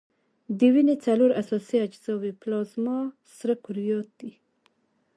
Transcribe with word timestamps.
د 0.57 0.59
وینې 0.73 0.95
څلور 1.05 1.29
اساسي 1.41 1.77
اجزاوي 1.85 2.31
پلازما، 2.41 2.97
سره 3.37 3.53
کرویات 3.63 4.09
دي. 4.19 4.31